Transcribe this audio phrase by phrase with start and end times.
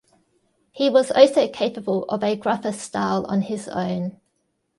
[0.71, 4.19] He was also capable of a gruffer style on his own.